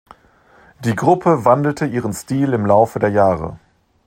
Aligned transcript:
Die 0.83 0.95
Gruppe 0.95 1.45
wandelte 1.45 1.85
ihren 1.85 2.11
Stil 2.13 2.53
im 2.53 2.65
Laufe 2.65 2.97
der 2.97 3.09
Jahre. 3.11 3.59